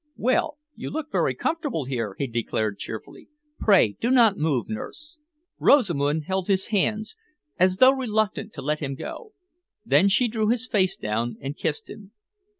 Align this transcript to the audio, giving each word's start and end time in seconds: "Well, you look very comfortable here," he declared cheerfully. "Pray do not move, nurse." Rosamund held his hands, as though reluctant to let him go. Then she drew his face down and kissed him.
"Well, 0.17 0.57
you 0.73 0.89
look 0.89 1.11
very 1.11 1.35
comfortable 1.35 1.85
here," 1.85 2.15
he 2.17 2.25
declared 2.25 2.79
cheerfully. 2.79 3.29
"Pray 3.59 3.97
do 4.01 4.09
not 4.09 4.35
move, 4.35 4.67
nurse." 4.67 5.17
Rosamund 5.59 6.23
held 6.23 6.47
his 6.47 6.69
hands, 6.69 7.15
as 7.59 7.77
though 7.77 7.91
reluctant 7.93 8.51
to 8.53 8.63
let 8.63 8.79
him 8.79 8.95
go. 8.95 9.33
Then 9.85 10.09
she 10.09 10.27
drew 10.27 10.47
his 10.49 10.65
face 10.65 10.95
down 10.95 11.37
and 11.39 11.55
kissed 11.55 11.87
him. 11.87 12.13